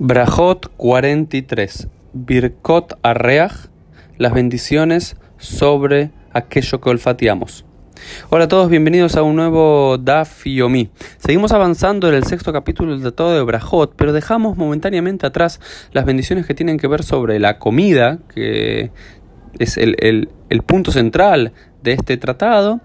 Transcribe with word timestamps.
Brajot 0.00 0.70
43. 0.76 1.88
Birkot 2.12 2.96
Arreach, 3.02 3.68
las 4.16 4.32
bendiciones 4.32 5.16
sobre 5.38 6.12
aquello 6.32 6.80
que 6.80 6.90
olfateamos. 6.90 7.64
Hola 8.30 8.44
a 8.44 8.48
todos, 8.48 8.70
bienvenidos 8.70 9.16
a 9.16 9.24
un 9.24 9.34
nuevo 9.34 9.98
Daf 9.98 10.44
Yomi. 10.46 10.88
Seguimos 11.16 11.50
avanzando 11.50 12.08
en 12.08 12.14
el 12.14 12.22
sexto 12.22 12.52
capítulo 12.52 12.92
del 12.92 13.00
Tratado 13.00 13.34
de 13.34 13.42
Brajot, 13.42 13.94
pero 13.96 14.12
dejamos 14.12 14.56
momentáneamente 14.56 15.26
atrás 15.26 15.60
las 15.90 16.04
bendiciones 16.04 16.46
que 16.46 16.54
tienen 16.54 16.78
que 16.78 16.86
ver 16.86 17.02
sobre 17.02 17.40
la 17.40 17.58
comida, 17.58 18.18
que 18.32 18.92
es 19.58 19.76
el, 19.78 19.96
el 19.98 20.62
punto 20.62 20.92
central 20.92 21.52
de 21.82 21.94
este 21.94 22.16
tratado, 22.18 22.80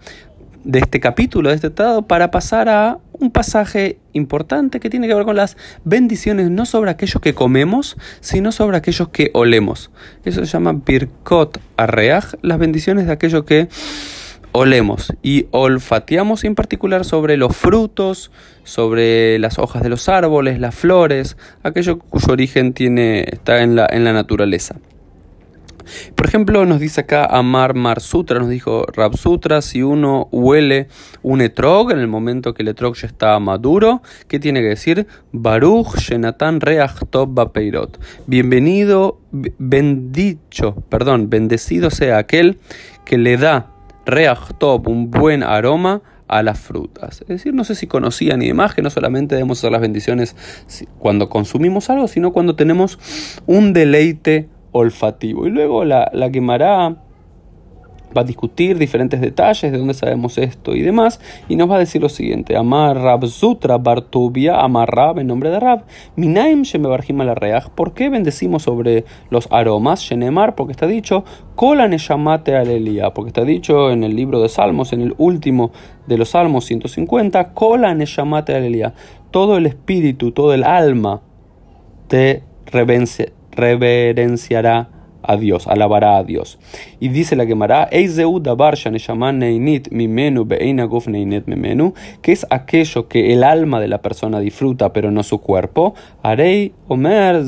de 0.64 0.80
este 0.80 1.00
capítulo, 1.00 1.50
de 1.50 1.56
este 1.56 1.70
tratado, 1.70 2.08
para 2.08 2.32
pasar 2.32 2.70
a 2.70 2.98
un 3.24 3.32
pasaje 3.32 3.98
importante 4.12 4.80
que 4.80 4.90
tiene 4.90 5.08
que 5.08 5.16
ver 5.16 5.24
con 5.24 5.38
las 5.38 5.58
bendiciones, 5.86 6.50
no 6.50 6.66
sobre 6.66 6.92
aquellos 6.92 7.22
que 7.22 7.34
comemos, 7.34 7.96
sino 8.20 8.52
sobre 8.52 8.78
aquellos 8.78 9.10
que 9.10 9.32
olemos. 9.34 9.92
Eso 10.26 10.46
se 10.46 10.52
llama 10.52 10.74
Birkot 10.74 11.60
Arreach, 11.78 12.36
las 12.42 12.60
bendiciones 12.60 13.08
de 13.08 13.14
aquello 13.14 13.46
que 13.46 13.70
olemos 14.52 15.14
y 15.24 15.48
olfateamos 15.52 16.44
en 16.44 16.54
particular 16.54 17.06
sobre 17.06 17.38
los 17.38 17.56
frutos, 17.56 18.30
sobre 18.64 19.40
las 19.40 19.58
hojas 19.58 19.82
de 19.82 19.90
los 19.90 20.10
árboles, 20.10 20.60
las 20.60 20.76
flores, 20.76 21.38
aquello 21.64 22.00
cuyo 22.00 22.34
origen 22.34 22.74
tiene, 22.74 23.26
está 23.32 23.64
en 23.64 23.76
la, 23.76 23.88
en 23.90 24.04
la 24.04 24.14
naturaleza. 24.14 24.76
Por 26.16 26.28
ejemplo, 26.28 26.66
nos 26.66 26.80
dice 26.80 27.02
acá 27.02 27.26
Amar 27.26 27.74
Mar 27.74 28.02
Sutra, 28.02 28.40
nos 28.40 28.50
dijo 28.50 28.86
Rab 28.94 29.18
Sutra, 29.18 29.62
si 29.62 29.82
uno 29.82 30.28
huele 30.32 30.88
un 31.22 31.42
etrog 31.42 31.92
en 31.92 32.00
el 32.00 32.08
momento 32.08 32.54
que 32.54 32.64
el 32.64 32.70
etrog 32.70 32.96
ya 32.96 33.08
está 33.08 33.38
maduro, 33.40 34.02
¿qué 34.28 34.40
tiene 34.40 34.62
que 34.62 34.70
decir? 34.70 35.08
Baruch 35.32 35.98
Shenatan 35.98 36.62
Reach 36.62 37.06
Tov 37.10 37.34
Bapeirot. 37.34 38.00
Bienvenido, 38.28 39.20
bendicho, 39.32 40.76
perdón, 40.90 41.30
bendecido 41.30 41.90
sea 41.90 42.18
aquel 42.18 42.60
que 43.06 43.18
le 43.18 43.38
da 43.38 43.72
Reach 44.06 44.54
Tov, 44.58 44.88
un 44.88 45.12
buen 45.12 45.44
aroma 45.44 46.02
a 46.28 46.42
las 46.42 46.60
frutas. 46.60 47.22
Es 47.22 47.28
decir, 47.28 47.54
no 47.54 47.64
sé 47.64 47.76
si 47.76 47.88
conocían 47.88 48.42
y 48.42 48.48
demás 48.48 48.74
que 48.74 48.82
no 48.82 48.90
solamente 48.90 49.36
debemos 49.36 49.60
hacer 49.60 49.72
las 49.72 49.82
bendiciones 49.82 50.36
cuando 50.98 51.30
consumimos 51.30 51.90
algo, 51.90 52.08
sino 52.08 52.34
cuando 52.34 52.56
tenemos 52.56 52.98
un 53.46 53.74
deleite 53.74 54.50
olfativo. 54.74 55.48
Y 55.48 55.50
luego 55.50 55.86
la, 55.86 56.12
la 56.14 56.30
quemará 56.30 56.98
va 58.16 58.22
a 58.22 58.26
discutir 58.26 58.78
diferentes 58.78 59.20
detalles 59.20 59.72
de 59.72 59.78
dónde 59.78 59.94
sabemos 59.94 60.38
esto 60.38 60.76
y 60.76 60.82
demás, 60.82 61.20
y 61.50 61.56
nos 61.56 61.70
va 61.70 61.76
a 61.76 61.80
decir 61.80 62.02
lo 62.02 62.10
siguiente: 62.10 62.56
Amar 62.56 62.98
Rab 62.98 63.26
Sutra 63.28 63.78
Bartubia, 63.78 64.60
Amar 64.60 64.94
Rab 64.94 65.20
en 65.20 65.28
nombre 65.28 65.50
de 65.50 65.60
Rab, 65.60 65.84
Minaim 66.16 66.64
Shemebarjim 66.64 67.18
la 67.20 67.34
¿por 67.76 67.94
qué 67.94 68.10
bendecimos 68.10 68.64
sobre 68.64 69.06
los 69.30 69.48
aromas? 69.52 70.02
Shenemar, 70.02 70.56
porque 70.56 70.72
está 70.72 70.88
dicho, 70.88 71.24
Kola 71.56 71.88
Neshamate 71.88 72.56
Alelia, 72.56 73.14
porque 73.14 73.30
está 73.30 73.44
dicho 73.44 73.92
en 73.92 74.04
el 74.04 74.16
libro 74.16 74.42
de 74.42 74.50
Salmos, 74.50 74.94
en 74.94 75.02
el 75.02 75.16
último 75.18 75.72
de 76.08 76.18
los 76.18 76.30
Salmos 76.30 76.66
150, 76.66 77.54
Kola 77.54 77.94
Neshamate 77.94 78.56
Alelia, 78.56 78.94
todo 79.32 79.58
el 79.58 79.66
espíritu, 79.66 80.32
todo 80.32 80.54
el 80.54 80.64
alma 80.64 81.22
te 82.08 82.44
reverencia 82.66 83.32
reverenciará 83.56 84.90
a 85.24 85.38
Dios, 85.38 85.68
alabará 85.68 86.18
a 86.18 86.24
Dios. 86.24 86.60
Y 87.00 87.10
dice 87.10 87.36
la 87.36 87.46
Gemara, 87.46 87.90
que 92.22 92.32
es 92.32 92.48
aquello 92.50 93.08
que 93.08 93.34
el 93.34 93.44
alma 93.44 93.80
de 93.80 93.88
la 93.88 94.02
persona 94.02 94.40
disfruta, 94.40 94.94
pero 94.94 95.12
no 95.12 95.24
su 95.24 95.40
cuerpo. 95.40 95.96
Arei 96.22 96.74
omer 96.88 97.44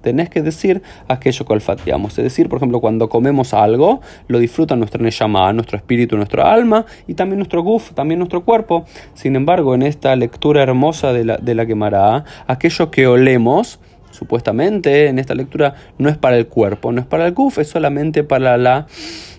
tenés 0.00 0.30
que 0.30 0.42
decir 0.42 0.82
aquello 1.08 1.44
que 1.44 1.52
olfateamos. 1.52 2.18
Es 2.18 2.24
decir, 2.24 2.48
por 2.48 2.56
ejemplo, 2.56 2.80
cuando 2.80 3.08
comemos 3.08 3.54
algo, 3.54 4.00
lo 4.28 4.38
disfruta 4.38 4.74
nuestro 4.76 5.02
neshama, 5.02 5.52
nuestro 5.52 5.76
espíritu, 5.76 6.16
nuestra 6.16 6.52
alma 6.52 6.86
y 7.06 7.14
también 7.14 7.38
nuestro 7.38 7.62
guf, 7.62 7.92
también 7.92 8.18
nuestro 8.18 8.44
cuerpo. 8.44 8.84
Sin 9.14 9.36
embargo, 9.36 9.74
en 9.74 9.82
esta 9.82 10.16
lectura 10.16 10.62
hermosa 10.62 11.12
de 11.12 11.24
la, 11.24 11.36
de 11.36 11.54
la 11.54 11.66
Gemara, 11.66 12.24
aquello 12.46 12.90
que 12.90 13.06
olemos, 13.06 13.78
supuestamente 14.10 15.08
en 15.08 15.18
esta 15.18 15.34
lectura 15.34 15.74
no 15.98 16.08
es 16.08 16.18
para 16.18 16.36
el 16.36 16.46
cuerpo, 16.46 16.92
no 16.92 17.00
es 17.00 17.06
para 17.06 17.26
el 17.26 17.34
kuf, 17.34 17.58
es 17.58 17.68
solamente 17.68 18.24
para 18.24 18.56
la 18.56 18.86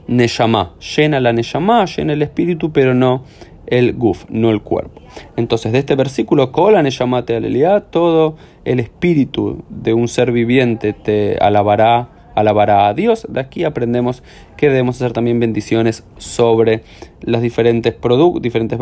neshama. 0.07 0.75
Llena 0.95 1.19
la 1.19 1.33
neshama, 1.33 1.85
llena 1.85 2.13
el 2.13 2.21
espíritu, 2.21 2.71
pero 2.71 2.93
no 2.93 3.23
el 3.67 3.93
guf, 3.93 4.25
no 4.29 4.49
el 4.49 4.61
cuerpo. 4.61 5.01
Entonces, 5.37 5.71
de 5.71 5.79
este 5.79 5.95
versículo, 5.95 6.51
Kola 6.51 6.83
neshama 6.83 7.25
te 7.25 7.37
aleluya, 7.37 7.79
todo 7.79 8.35
el 8.65 8.79
espíritu 8.79 9.63
de 9.69 9.93
un 9.93 10.07
ser 10.07 10.31
viviente 10.31 10.93
te 10.93 11.37
alabará, 11.37 12.09
alabará 12.35 12.87
a 12.87 12.93
Dios. 12.93 13.25
De 13.29 13.39
aquí 13.39 13.63
aprendemos 13.63 14.23
que 14.57 14.67
debemos 14.67 14.97
hacer 14.97 15.13
también 15.13 15.39
bendiciones 15.39 16.05
sobre 16.17 16.83
los 17.21 17.41
diferentes 17.41 17.93
productos, 17.93 18.41
diferentes 18.41 18.77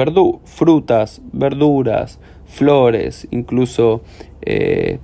frutas, 0.45 1.21
verduras, 1.31 2.19
flores, 2.45 3.27
incluso 3.31 4.01
eh, 4.41 4.99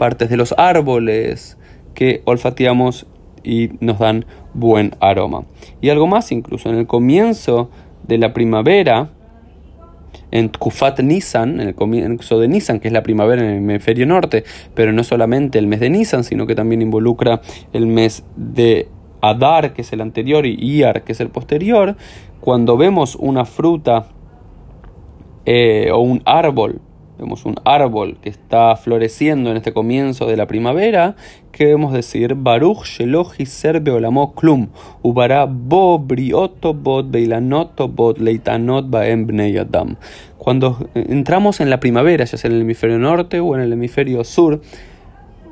partes 0.00 0.30
de 0.30 0.38
los 0.38 0.54
árboles 0.56 1.58
que 1.92 2.22
olfateamos 2.24 3.06
y 3.44 3.68
nos 3.80 3.98
dan 3.98 4.24
buen 4.54 4.94
aroma. 4.98 5.44
Y 5.82 5.90
algo 5.90 6.06
más, 6.06 6.32
incluso 6.32 6.70
en 6.70 6.76
el 6.76 6.86
comienzo 6.86 7.70
de 8.08 8.16
la 8.16 8.32
primavera, 8.32 9.10
en 10.30 10.48
Kufat 10.48 11.00
Nisan, 11.00 11.60
en 11.60 11.68
el 11.68 11.74
comienzo 11.74 12.40
de 12.40 12.48
Nisan, 12.48 12.80
que 12.80 12.88
es 12.88 12.94
la 12.94 13.02
primavera 13.02 13.42
en 13.42 13.50
el 13.50 13.56
hemisferio 13.58 14.06
norte, 14.06 14.44
pero 14.74 14.90
no 14.90 15.04
solamente 15.04 15.58
el 15.58 15.66
mes 15.66 15.80
de 15.80 15.90
Nisan, 15.90 16.24
sino 16.24 16.46
que 16.46 16.54
también 16.54 16.80
involucra 16.80 17.42
el 17.74 17.86
mes 17.86 18.24
de 18.36 18.88
Adar, 19.20 19.74
que 19.74 19.82
es 19.82 19.92
el 19.92 20.00
anterior, 20.00 20.46
y 20.46 20.54
Iar, 20.54 21.04
que 21.04 21.12
es 21.12 21.20
el 21.20 21.28
posterior, 21.28 21.96
cuando 22.40 22.78
vemos 22.78 23.16
una 23.16 23.44
fruta 23.44 24.06
eh, 25.44 25.90
o 25.92 25.98
un 25.98 26.22
árbol 26.24 26.80
vemos 27.20 27.44
un 27.44 27.56
árbol 27.64 28.16
que 28.22 28.30
está 28.30 28.74
floreciendo 28.76 29.50
en 29.50 29.56
este 29.56 29.72
comienzo 29.72 30.26
de 30.26 30.36
la 30.36 30.46
primavera, 30.46 31.16
que 31.52 31.66
debemos 31.66 31.92
decir 31.92 32.34
Baruch 32.34 32.84
Shelohi 32.84 33.46
Serbe 33.46 33.90
Olamo 33.90 34.34
Klum, 34.34 34.68
Ubara 35.02 35.46
Bo 35.46 35.98
Brioto 35.98 36.74
Bot 36.74 37.10
Beilanoto 37.10 37.88
Bot 37.88 38.18
Leitanot 38.18 38.88
Baem 38.88 39.26
Bnei 39.26 39.56
Adam. 39.58 39.96
Cuando 40.38 40.88
entramos 40.94 41.60
en 41.60 41.68
la 41.68 41.80
primavera, 41.80 42.24
ya 42.24 42.38
sea 42.38 42.48
en 42.48 42.56
el 42.56 42.62
hemisferio 42.62 42.98
norte 42.98 43.40
o 43.40 43.54
en 43.54 43.60
el 43.60 43.72
hemisferio 43.72 44.24
sur, 44.24 44.62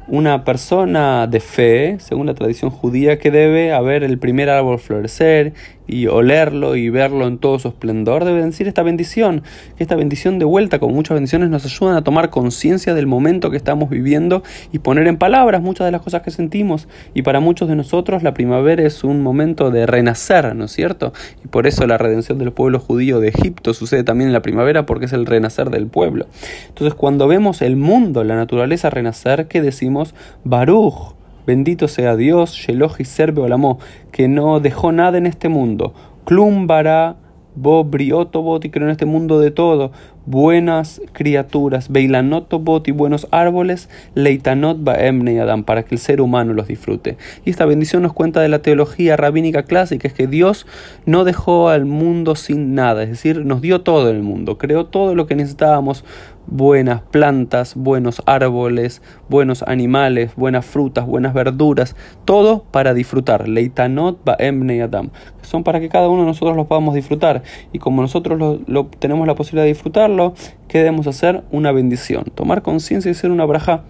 una 0.06 0.44
persona 0.44 1.26
de 1.26 1.40
fe, 1.40 1.96
según 2.00 2.26
la 2.26 2.34
tradición 2.34 2.70
judía, 2.70 3.18
que 3.18 3.30
debe 3.30 3.72
haber 3.72 4.02
el 4.02 4.18
primer 4.18 4.48
árbol 4.48 4.78
florecer 4.78 5.52
y 5.88 6.06
olerlo 6.06 6.76
y 6.76 6.90
verlo 6.90 7.26
en 7.26 7.38
todo 7.38 7.58
su 7.58 7.68
esplendor, 7.68 8.24
debe 8.24 8.44
decir 8.44 8.68
esta 8.68 8.82
bendición, 8.82 9.42
que 9.76 9.82
esta 9.82 9.96
bendición 9.96 10.38
de 10.38 10.44
vuelta, 10.44 10.78
con 10.78 10.92
muchas 10.92 11.14
bendiciones, 11.14 11.48
nos 11.48 11.64
ayudan 11.64 11.96
a 11.96 12.04
tomar 12.04 12.30
conciencia 12.30 12.94
del 12.94 13.06
momento 13.06 13.50
que 13.50 13.56
estamos 13.56 13.90
viviendo 13.90 14.42
y 14.70 14.78
poner 14.78 15.08
en 15.08 15.16
palabras 15.16 15.62
muchas 15.62 15.86
de 15.86 15.90
las 15.90 16.02
cosas 16.02 16.22
que 16.22 16.30
sentimos. 16.30 16.86
Y 17.14 17.22
para 17.22 17.40
muchos 17.40 17.68
de 17.68 17.74
nosotros 17.74 18.22
la 18.22 18.34
primavera 18.34 18.82
es 18.84 19.02
un 19.02 19.22
momento 19.22 19.70
de 19.70 19.86
renacer, 19.86 20.54
¿no 20.54 20.66
es 20.66 20.72
cierto? 20.72 21.12
Y 21.44 21.48
por 21.48 21.66
eso 21.66 21.86
la 21.86 21.98
redención 21.98 22.38
del 22.38 22.52
pueblo 22.52 22.78
judío 22.78 23.18
de 23.18 23.28
Egipto 23.28 23.72
sucede 23.72 24.04
también 24.04 24.28
en 24.28 24.34
la 24.34 24.42
primavera 24.42 24.84
porque 24.86 25.06
es 25.06 25.12
el 25.14 25.26
renacer 25.26 25.70
del 25.70 25.86
pueblo. 25.86 26.26
Entonces 26.68 26.94
cuando 26.94 27.26
vemos 27.26 27.62
el 27.62 27.76
mundo, 27.76 28.24
la 28.24 28.36
naturaleza 28.36 28.90
renacer, 28.90 29.48
¿qué 29.48 29.62
decimos? 29.62 30.14
Baruch 30.44 31.17
Bendito 31.48 31.88
sea 31.88 32.14
Dios, 32.14 32.52
Shelohi 32.52 33.06
Serbe 33.06 33.40
Olamo, 33.40 33.78
que 34.12 34.28
no 34.28 34.60
dejó 34.60 34.92
nada 34.92 35.16
en 35.16 35.24
este 35.24 35.48
mundo. 35.48 35.94
Klumbara, 36.26 37.16
Bobriotobot, 37.54 38.66
y 38.66 38.68
creó 38.68 38.84
en 38.84 38.90
este 38.90 39.06
mundo 39.06 39.40
de 39.40 39.50
todo. 39.50 39.90
Buenas 40.26 41.00
criaturas, 41.12 41.90
Beilanotobot 41.90 42.86
y 42.86 42.90
buenos 42.90 43.28
árboles, 43.30 43.88
Leitanot 44.14 44.84
Baemne 44.84 45.42
y 45.42 45.62
para 45.62 45.84
que 45.84 45.94
el 45.94 45.98
ser 45.98 46.20
humano 46.20 46.52
los 46.52 46.68
disfrute. 46.68 47.16
Y 47.46 47.48
esta 47.48 47.64
bendición 47.64 48.02
nos 48.02 48.12
cuenta 48.12 48.42
de 48.42 48.48
la 48.48 48.58
teología 48.58 49.16
rabínica 49.16 49.62
clásica, 49.62 50.06
es 50.06 50.12
que 50.12 50.26
Dios 50.26 50.66
no 51.06 51.24
dejó 51.24 51.70
al 51.70 51.86
mundo 51.86 52.36
sin 52.36 52.74
nada, 52.74 53.04
es 53.04 53.08
decir, 53.08 53.46
nos 53.46 53.62
dio 53.62 53.80
todo 53.80 54.10
el 54.10 54.22
mundo, 54.22 54.58
creó 54.58 54.84
todo 54.84 55.14
lo 55.14 55.26
que 55.26 55.34
necesitábamos 55.34 56.04
buenas 56.50 57.02
plantas, 57.02 57.74
buenos 57.74 58.22
árboles, 58.26 59.02
buenos 59.28 59.62
animales, 59.62 60.32
buenas 60.36 60.64
frutas, 60.64 61.06
buenas 61.06 61.34
verduras, 61.34 61.94
todo 62.24 62.64
para 62.70 62.94
disfrutar. 62.94 63.48
Leitanot 63.48 64.24
Baemne 64.24 64.82
Adam. 64.82 65.10
Son 65.42 65.64
para 65.64 65.80
que 65.80 65.88
cada 65.88 66.08
uno 66.08 66.22
de 66.22 66.26
nosotros 66.26 66.56
los 66.56 66.66
podamos 66.66 66.94
disfrutar. 66.94 67.42
Y 67.72 67.78
como 67.78 68.02
nosotros 68.02 68.60
lo, 68.66 68.86
tenemos 68.86 69.26
la 69.26 69.34
posibilidad 69.34 69.64
de 69.64 69.72
disfrutarlo, 69.72 70.34
¿qué 70.66 70.78
debemos 70.78 71.06
hacer? 71.06 71.44
Una 71.50 71.72
bendición. 71.72 72.24
Tomar 72.34 72.62
conciencia 72.62 73.10
y 73.10 73.14
ser 73.14 73.30
una 73.30 73.44
braja. 73.44 73.84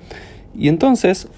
Y 0.54 0.68
entonces, 0.68 1.28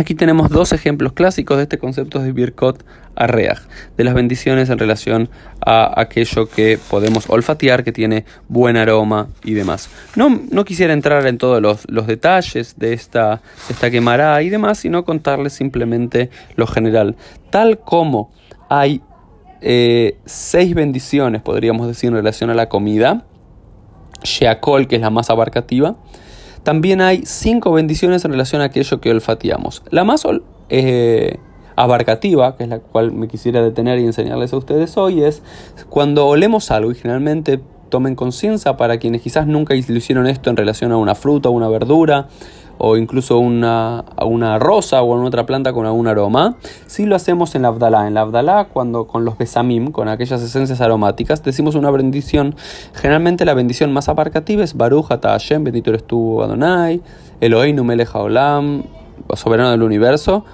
Aquí 0.00 0.14
tenemos 0.14 0.48
dos 0.48 0.72
ejemplos 0.72 1.12
clásicos 1.12 1.58
de 1.58 1.64
este 1.64 1.76
concepto 1.76 2.20
de 2.20 2.32
Birkot 2.32 2.86
Arreach, 3.16 3.60
de 3.98 4.04
las 4.04 4.14
bendiciones 4.14 4.70
en 4.70 4.78
relación 4.78 5.28
a 5.60 6.00
aquello 6.00 6.48
que 6.48 6.78
podemos 6.88 7.28
olfatear, 7.28 7.84
que 7.84 7.92
tiene 7.92 8.24
buen 8.48 8.78
aroma 8.78 9.28
y 9.44 9.52
demás. 9.52 9.90
No, 10.16 10.64
quisiera 10.64 10.94
entrar 10.94 11.26
en 11.26 11.36
todos 11.36 11.60
los, 11.60 12.06
detalles 12.06 12.78
de 12.78 12.94
esta, 12.94 13.42
esta 13.68 13.90
quemará 13.90 14.40
y 14.40 14.48
demás, 14.48 14.78
sino 14.78 15.04
contarles 15.04 15.52
simplemente 15.52 16.30
lo 16.56 16.66
general. 16.66 17.16
Tal 17.50 17.80
como 17.80 18.32
hay 18.70 19.02
eh, 19.60 20.16
seis 20.24 20.74
bendiciones, 20.74 21.42
podríamos 21.42 21.86
decir, 21.86 22.08
en 22.08 22.14
relación 22.14 22.48
a 22.48 22.54
la 22.54 22.70
comida, 22.70 23.26
Sheakol, 24.22 24.88
que 24.88 24.96
es 24.96 25.02
la 25.02 25.10
más 25.10 25.28
abarcativa, 25.28 25.96
también 26.62 27.00
hay 27.00 27.22
cinco 27.24 27.72
bendiciones 27.72 28.24
en 28.24 28.32
relación 28.32 28.62
a 28.62 28.66
aquello 28.66 29.00
que 29.00 29.10
olfateamos. 29.10 29.82
La 29.90 30.04
más 30.04 30.24
eh, 30.68 31.38
abarcativa, 31.76 32.56
que 32.56 32.64
es 32.64 32.68
la 32.68 32.80
cual 32.80 33.12
me 33.12 33.28
quisiera 33.28 33.62
detener 33.62 33.98
y 33.98 34.04
enseñarles 34.04 34.52
a 34.52 34.56
ustedes 34.56 34.96
hoy, 34.96 35.22
es 35.22 35.42
cuando 35.88 36.26
olemos 36.26 36.70
algo 36.70 36.90
y 36.90 36.94
generalmente 36.94 37.60
tomen 37.88 38.14
conciencia 38.14 38.76
para 38.76 38.98
quienes 38.98 39.22
quizás 39.22 39.46
nunca 39.46 39.74
lo 39.74 39.96
hicieron 39.96 40.26
esto 40.26 40.50
en 40.50 40.56
relación 40.56 40.92
a 40.92 40.96
una 40.96 41.14
fruta 41.14 41.48
o 41.48 41.52
una 41.52 41.68
verdura 41.68 42.28
o 42.82 42.96
incluso 42.96 43.38
una, 43.38 44.06
una 44.24 44.58
rosa 44.58 45.02
o 45.02 45.18
en 45.18 45.26
otra 45.26 45.44
planta 45.44 45.74
con 45.74 45.84
algún 45.84 46.08
aroma. 46.08 46.56
Si 46.86 47.04
lo 47.04 47.14
hacemos 47.14 47.54
en 47.54 47.62
la 47.62 47.68
Abdalá, 47.68 48.08
en 48.08 48.14
la 48.14 48.22
Abdalá 48.22 48.68
cuando 48.72 49.06
con 49.06 49.26
los 49.26 49.36
besamim, 49.36 49.92
con 49.92 50.08
aquellas 50.08 50.40
esencias 50.40 50.80
aromáticas, 50.80 51.44
decimos 51.44 51.74
una 51.74 51.90
bendición. 51.90 52.56
Generalmente 52.94 53.44
la 53.44 53.52
bendición 53.52 53.92
más 53.92 54.08
abarcativa 54.08 54.64
es 54.64 54.74
Baruch 54.74 55.08
Hashem, 55.08 55.62
bendito 55.62 55.90
eres 55.90 56.04
tú 56.04 56.42
Adonai, 56.42 57.02
Eloheinu 57.42 57.84
Melech 57.84 58.14
Haolam, 58.14 58.84
soberano 59.34 59.70
del 59.72 59.82
universo, 59.82 60.46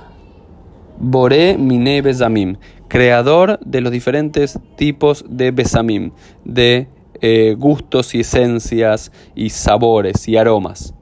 Bore 0.98 1.56
Mine 1.56 2.02
Besamim, 2.02 2.56
creador 2.88 3.60
de 3.64 3.80
los 3.80 3.92
diferentes 3.92 4.58
tipos 4.74 5.24
de 5.28 5.52
besamim, 5.52 6.10
de 6.44 6.88
eh, 7.20 7.54
gustos 7.56 8.16
y 8.16 8.20
esencias 8.20 9.12
y 9.36 9.50
sabores 9.50 10.26
y 10.26 10.36
aromas 10.36 10.95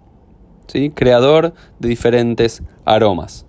creador 0.94 1.52
de 1.78 1.88
diferentes 1.88 2.62
aromas. 2.84 3.46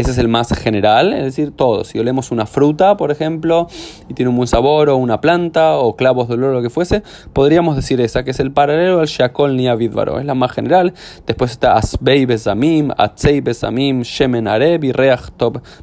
Ese 0.00 0.12
es 0.12 0.18
el 0.18 0.28
más 0.28 0.48
general, 0.58 1.12
es 1.12 1.24
decir, 1.24 1.52
todo. 1.54 1.84
Si 1.84 1.98
olemos 1.98 2.30
una 2.30 2.46
fruta, 2.46 2.96
por 2.96 3.10
ejemplo, 3.10 3.66
y 4.08 4.14
tiene 4.14 4.30
un 4.30 4.36
buen 4.36 4.46
sabor, 4.46 4.88
o 4.88 4.96
una 4.96 5.20
planta, 5.20 5.76
o 5.76 5.94
clavos 5.94 6.26
de 6.28 6.34
olor, 6.34 6.54
lo 6.54 6.62
que 6.62 6.70
fuese, 6.70 7.02
podríamos 7.34 7.76
decir 7.76 8.00
esa, 8.00 8.24
que 8.24 8.30
es 8.30 8.40
el 8.40 8.50
paralelo 8.50 9.00
al 9.00 9.08
Shakol 9.08 9.58
ni 9.58 9.68
Avidvaro. 9.68 10.18
Es 10.18 10.24
la 10.24 10.34
más 10.34 10.52
general. 10.52 10.94
Después 11.26 11.50
está 11.50 11.74
Asbei 11.74 12.24
Besamim, 12.24 12.92
Atzei 12.96 13.42
Besamim, 13.42 14.00
Shemen 14.00 14.48
Areb 14.48 14.84
y 14.84 14.92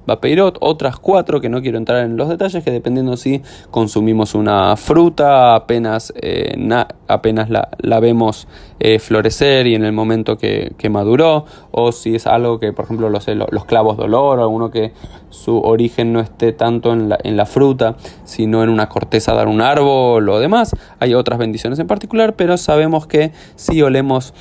Bapeirot. 0.07 0.57
Otras 0.61 0.97
cuatro 0.97 1.39
que 1.39 1.49
no 1.49 1.61
quiero 1.61 1.77
entrar 1.77 2.03
en 2.03 2.17
los 2.17 2.27
detalles, 2.27 2.63
que 2.63 2.71
dependiendo 2.71 3.17
si 3.17 3.43
consumimos 3.69 4.33
una 4.33 4.75
fruta, 4.77 5.53
apenas, 5.53 6.11
eh, 6.19 6.55
apenas 7.07 7.51
la, 7.51 7.69
la 7.77 7.99
vemos 7.99 8.47
eh, 8.79 8.99
florecer 8.99 9.67
y 9.67 9.75
en 9.75 9.83
el 9.83 9.91
momento 9.91 10.37
que, 10.37 10.73
que, 10.77 10.89
maduró, 10.89 11.45
o 11.71 11.91
si 11.91 12.15
es 12.15 12.27
algo 12.27 12.59
que, 12.59 12.73
por 12.73 12.85
ejemplo, 12.85 13.09
los, 13.09 13.27
los 13.27 13.65
clavos 13.65 13.97
de 13.97 14.06
alguno 14.15 14.71
que 14.71 14.93
su 15.29 15.59
origen 15.59 16.13
no 16.13 16.19
esté 16.19 16.51
tanto 16.53 16.93
en 16.93 17.09
la, 17.09 17.17
en 17.23 17.37
la 17.37 17.45
fruta, 17.45 17.95
sino 18.23 18.63
en 18.63 18.69
una 18.69 18.89
corteza 18.89 19.35
de 19.35 19.45
un 19.45 19.61
árbol 19.61 20.27
o 20.29 20.39
demás. 20.39 20.75
Hay 20.99 21.13
otras 21.13 21.39
bendiciones 21.39 21.79
en 21.79 21.87
particular, 21.87 22.35
pero 22.35 22.57
sabemos 22.57 23.07
que 23.07 23.31
si 23.55 23.81
olemos 23.81 24.33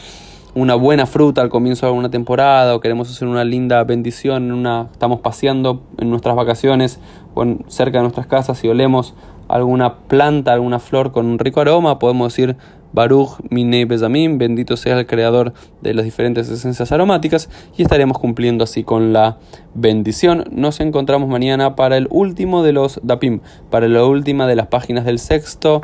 una 0.56 0.74
buena 0.74 1.04
fruta 1.04 1.42
al 1.42 1.50
comienzo 1.50 1.84
de 1.84 1.90
alguna 1.90 2.10
temporada 2.10 2.74
o 2.74 2.80
queremos 2.80 3.10
hacer 3.10 3.28
una 3.28 3.44
linda 3.44 3.84
bendición, 3.84 4.50
una, 4.52 4.88
estamos 4.90 5.20
paseando 5.20 5.82
en 5.98 6.08
nuestras 6.08 6.34
vacaciones 6.34 6.98
o 7.34 7.44
cerca 7.68 7.98
de 7.98 8.02
nuestras 8.02 8.26
casas 8.26 8.64
y 8.64 8.68
olemos 8.68 9.14
alguna 9.48 9.98
planta, 10.08 10.52
alguna 10.52 10.78
flor 10.78 11.12
con 11.12 11.26
un 11.26 11.38
rico 11.38 11.60
aroma, 11.60 11.98
podemos 11.98 12.32
decir 12.32 12.56
Baruch 12.92 13.38
Minei 13.50 13.84
Bezamim, 13.84 14.38
bendito 14.38 14.76
sea 14.76 14.98
el 14.98 15.06
creador 15.06 15.52
de 15.82 15.92
las 15.92 16.04
diferentes 16.04 16.48
esencias 16.48 16.92
aromáticas, 16.92 17.50
y 17.76 17.82
estaremos 17.82 18.18
cumpliendo 18.18 18.64
así 18.64 18.84
con 18.84 19.12
la 19.12 19.36
bendición. 19.74 20.44
Nos 20.50 20.80
encontramos 20.80 21.28
mañana 21.28 21.76
para 21.76 21.96
el 21.96 22.08
último 22.10 22.62
de 22.62 22.72
los 22.72 23.00
Dapim, 23.02 23.40
para 23.70 23.88
la 23.88 24.04
última 24.04 24.46
de 24.46 24.56
las 24.56 24.68
páginas 24.68 25.04
del 25.04 25.18
sexto 25.18 25.82